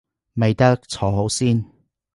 [0.33, 1.63] 未得，坐好先